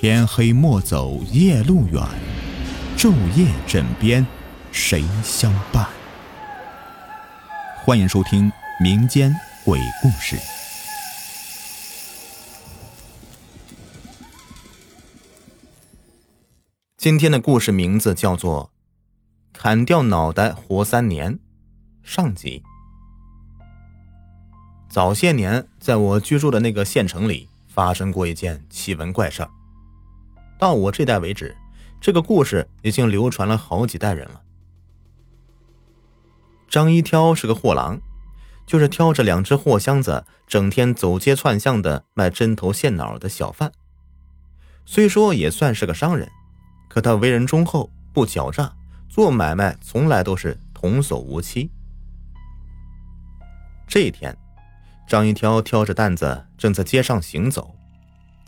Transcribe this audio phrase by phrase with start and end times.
[0.00, 2.00] 天黑莫走夜路远，
[2.96, 4.24] 昼夜枕边
[4.70, 5.88] 谁相伴？
[7.84, 8.48] 欢迎收听
[8.80, 9.34] 民间
[9.64, 10.36] 鬼故事。
[16.96, 18.70] 今天的故事名字叫做
[19.58, 21.34] 《砍掉脑袋活三年》
[22.04, 22.62] 上集。
[24.88, 29.50] 早些年，在我居住的那个县城里，发生过一件奇闻怪事儿。
[30.58, 31.56] 到我这代为止，
[32.00, 34.42] 这个故事已经流传了好几代人了。
[36.68, 38.00] 张一挑是个货郎，
[38.66, 43.72] 就是挑着两只货箱子，整天走街串巷的卖针头线脑的小贩。
[44.84, 46.28] 虽说也算是个商人，
[46.88, 48.72] 可他为人忠厚，不狡诈，
[49.08, 51.70] 做买卖从来都是童叟无欺。
[53.86, 54.36] 这一天。
[55.06, 57.74] 张一挑挑着担子正在街上行走，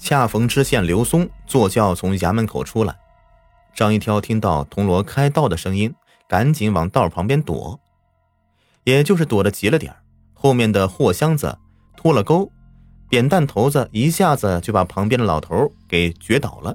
[0.01, 2.97] 恰逢知县刘松坐轿从衙门口出来。
[3.75, 5.95] 张一挑听到铜锣开道的声音，
[6.27, 7.79] 赶紧往道旁边躲，
[8.85, 9.95] 也就是躲得急了点
[10.33, 11.59] 后面的货箱子
[11.97, 12.51] 脱了钩，
[13.11, 16.75] 扁担头子一下子就把旁边的老头给撅倒了。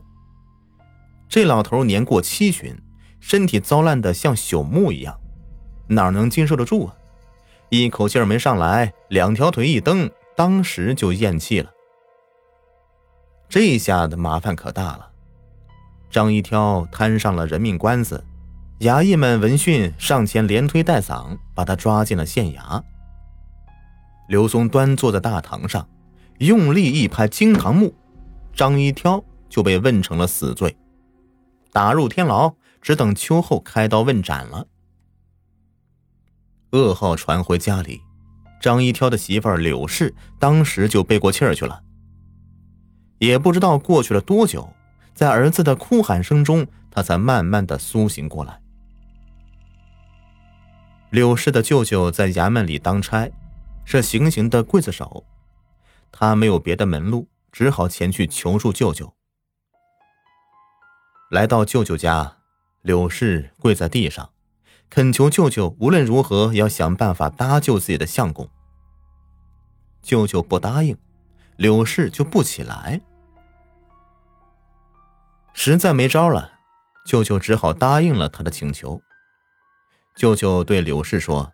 [1.27, 2.77] 这老头年过七旬，
[3.19, 5.19] 身体糟烂的像朽木一样，
[5.87, 6.95] 哪能经受得住啊？
[7.69, 11.71] 一口气儿没上来，两条腿一蹬，当时就咽气了。
[13.47, 15.09] 这下的麻烦可大了，
[16.09, 18.23] 张一挑摊上了人命官司，
[18.79, 22.83] 衙役们闻讯上前连推带搡，把他抓进了县衙。
[24.27, 25.87] 刘松端坐在大堂上，
[26.39, 27.93] 用力一拍惊堂木，
[28.53, 30.75] 张一挑就被问成了死罪，
[31.71, 34.67] 打入天牢，只等秋后开刀问斩了。
[36.71, 38.01] 噩耗传回家里，
[38.59, 41.81] 张一挑的媳妇柳氏当时就背过气儿去了。
[43.17, 44.73] 也不知道过去了多久，
[45.13, 48.61] 在儿子的哭喊声中，他才慢慢的苏醒过来。
[51.11, 53.29] 柳氏的舅舅在衙门里当差，
[53.85, 55.25] 是行刑的刽子手，
[56.11, 59.13] 他没有别的门路，只好前去求助舅舅。
[61.31, 62.37] 来到舅舅家，
[62.81, 64.29] 柳氏跪在地上。
[64.89, 68.49] 恳求舅舅无论如何要想办法搭救自己的相公。
[70.01, 70.95] 舅舅不答应，
[71.57, 73.01] 柳氏就不起来。
[75.53, 76.59] 实在没招了，
[77.05, 79.01] 舅舅只好答应了他的请求。
[80.15, 81.53] 舅舅对柳氏说：“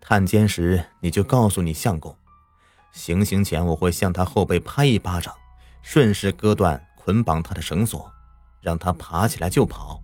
[0.00, 2.16] 探监时你就告诉你相公，
[2.92, 5.34] 行刑前我会向他后背拍一巴掌，
[5.82, 8.12] 顺势割断捆绑他的绳索，
[8.60, 10.00] 让他爬起来就跑。”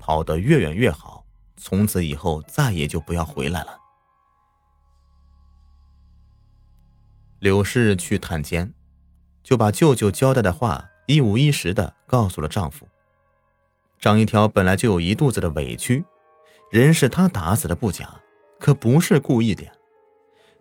[0.00, 1.22] 跑得越远越好，
[1.58, 3.78] 从此以后再也就不要回来了。
[7.40, 8.72] 柳氏去探监，
[9.42, 12.88] 就把舅舅交代的话一五一十的告诉了丈夫。
[14.00, 16.04] 张一条本来就有一肚子的委屈，
[16.70, 18.20] 人是他打死的不假，
[18.58, 19.64] 可不是故意的。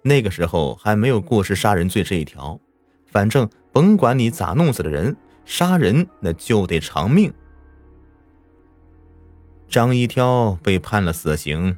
[0.04, 2.60] 那个时候还没有过失杀人罪这一条，
[3.06, 5.16] 反正甭管你咋弄死的人，
[5.46, 7.34] 杀人那就得偿命。
[9.68, 11.78] 张一挑被判了死刑，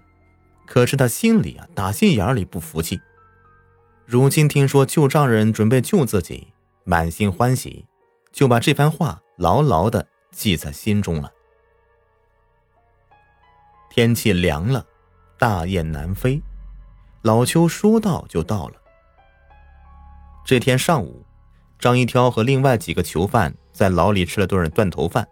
[0.68, 3.02] 可是他心里啊，打心眼里不服气。
[4.12, 6.52] 如今听说旧丈人准备救自己，
[6.84, 7.86] 满心欢喜，
[8.32, 11.32] 就把这番话牢牢的记在心中了。
[13.88, 14.84] 天气凉了，
[15.38, 16.42] 大雁南飞，
[17.22, 18.82] 老邱说到就到了。
[20.44, 21.24] 这天上午，
[21.78, 25.28] 张一挑和另外几个囚犯在牢里吃了顿断头饭，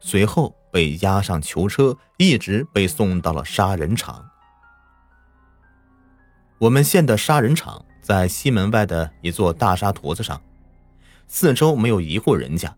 [0.00, 0.52] 随后。
[0.72, 4.28] 被押上囚车，一直被送到了杀人场。
[6.58, 10.40] 我们县的杀人场在西门外的一座大沙坨子上，
[11.26, 12.72] 四周没有一户人家。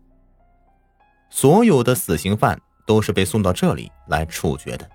[1.29, 4.89] 所有的死刑犯都是被送到这里来处决的。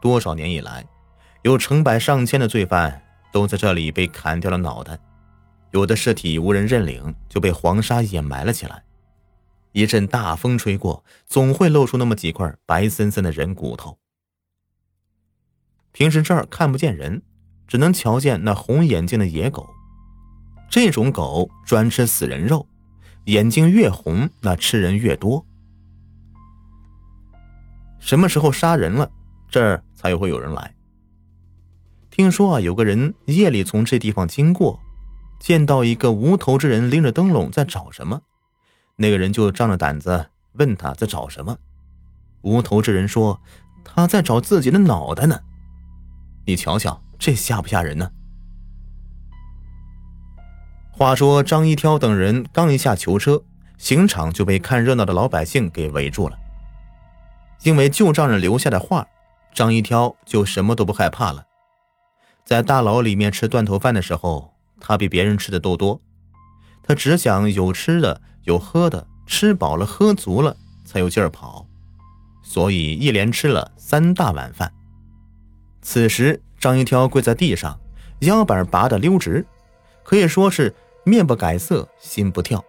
[0.00, 0.82] 多少年以来，
[1.42, 4.98] 有成百上千的罪犯都在这里被砍掉了脑袋，
[5.72, 8.82] 有的尸体无人认领，就被黄沙掩埋了起来。
[9.72, 13.98] 一阵大风吹过，总会露出那么几块白森森的人骨头。
[15.92, 17.20] 平时这儿看不见人，
[17.72, 19.66] 只能瞧见那红眼睛的野狗。
[20.68, 22.66] 这种狗专吃死人肉，
[23.24, 25.42] 眼睛越红，那吃人越多。
[27.98, 29.10] 什么时候杀人了，
[29.48, 30.74] 这儿才会有人来。
[32.10, 34.78] 听说啊，有个人夜里从这地方经过，
[35.40, 38.20] 见到一个无头之人拎着灯笼在找什么。
[38.96, 41.56] 那个人就仗着胆子问他在找什么，
[42.42, 43.40] 无头之人说
[43.82, 45.40] 他在找自己的脑袋呢。
[46.44, 48.10] 你瞧瞧，这吓不吓人呢？
[50.90, 53.44] 话说张一挑等人刚一下囚车，
[53.78, 56.36] 刑场就被看热闹的老百姓给围住了。
[57.62, 59.06] 因为旧丈人留下的话，
[59.54, 61.46] 张一挑就什么都不害怕了。
[62.44, 66.00] 在大牢里面吃断头饭的时候，他比别人吃的都多。
[66.82, 71.68] 他只想有吃的有喝的，吃饱了喝足了才有劲儿跑，
[72.42, 74.72] 所以一连吃了三大碗饭。
[75.82, 77.76] 此时，张一挑跪在地上，
[78.20, 79.44] 腰板拔得溜直，
[80.04, 80.72] 可以说是
[81.04, 82.64] 面不改色心不跳。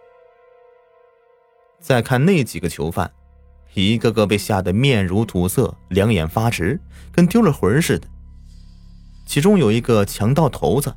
[1.79, 3.13] 再看那几个囚犯，
[3.75, 6.81] 一个个被吓得面如土色，两眼发直，
[7.11, 8.07] 跟丢了魂似的。
[9.27, 10.91] 其中有一个强盗头子，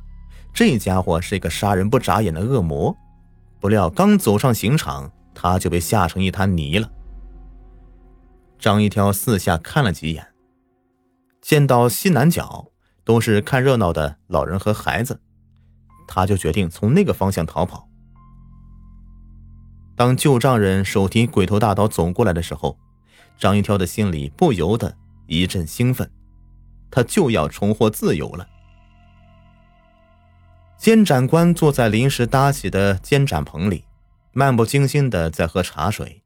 [0.51, 2.97] 这家伙是一个杀人不眨眼的恶魔。
[3.59, 6.89] 不料刚走上刑场，他就被吓成一滩泥了。
[8.57, 10.29] 张一挑四下看了几眼，
[11.39, 12.71] 见到西南角
[13.07, 15.21] 都是看热闹的老人和孩子，
[16.09, 17.87] 他就决定从那个方向逃跑。
[19.95, 22.77] 当旧丈人手提鬼头大刀走过来的时候，
[23.37, 24.93] 张一挑的心里不由得
[25.25, 26.11] 一阵兴奋，
[26.91, 28.45] 他就要重获自由了。
[30.77, 33.85] 监斩官坐在临时搭起的监斩棚里，
[34.33, 36.23] 漫不经心的在喝茶水。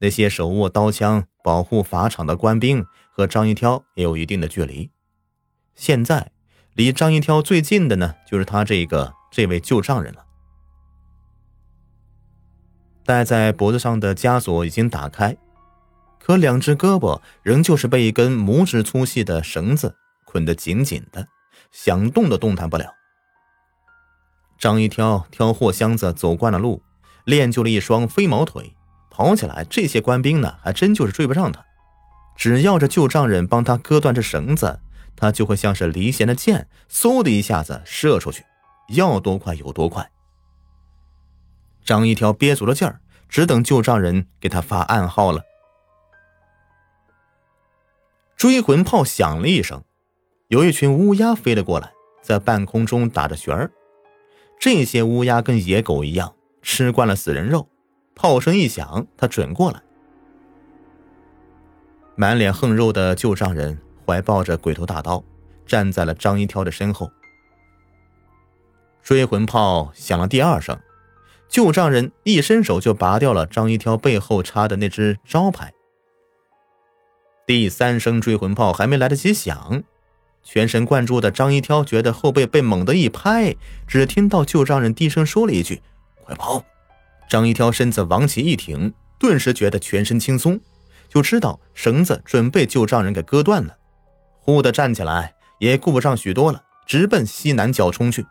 [0.00, 4.90] 那些手握刀枪保护法场的官兵和张一挑也有一定的距离。
[5.78, 6.32] 现在
[6.74, 10.26] 离张一挑最近的呢，就是他这个这位旧丈人了。
[13.04, 15.36] 戴在脖子上的枷锁已经打开，
[16.18, 19.94] 可两只胳膊仍旧是被一根拇指粗细的绳子
[20.24, 21.28] 捆得紧紧的，
[21.70, 22.92] 想动都动弹不了。
[24.58, 26.82] 张一挑挑货箱子走惯了路，
[27.24, 28.74] 练就了一双飞毛腿，
[29.10, 31.64] 跑起来这些官兵呢还真就是追不上他。
[32.36, 34.80] 只要这旧丈人帮他割断这绳子，
[35.18, 38.44] 他就会像是离弦的箭，嗖的一下子射出去，
[38.90, 40.08] 要多快有多快。
[41.84, 45.42] 张一条憋足了劲儿，只等旧丈人给他发暗号了。
[48.36, 49.82] 追魂炮响了一声，
[50.46, 51.92] 有一群乌鸦飞了过来，
[52.22, 53.72] 在半空中打着旋儿。
[54.60, 57.68] 这些乌鸦跟野狗一样，吃惯了死人肉。
[58.14, 59.82] 炮声一响，它准过来。
[62.14, 65.22] 满脸横肉的旧丈人怀抱着鬼头大刀，
[65.66, 67.10] 站在了张一挑的身后。
[69.02, 70.80] 追魂炮响了第二声，
[71.46, 75.74] 旧丈人一伸手就拔掉了张一挑背后插的那只招牌。
[77.46, 79.82] 第三声追魂炮还没来得及响。
[80.42, 83.54] 全神贯注的张一挑觉得后背被猛地一拍，
[83.86, 85.82] 只听到旧丈人低声说了一句
[86.24, 86.64] ：“快跑！”
[87.28, 90.58] 张一挑身子往起一挺，顿时觉得全身轻松，
[91.10, 93.76] 就知道绳子准备旧丈人给割断了。
[94.48, 98.24] 忽的站起来，也顾不上许多了，直奔西南角冲去。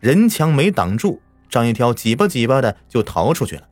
[0.00, 3.68] 人墙没挡住，张一挑挤吧挤吧的就逃出去了。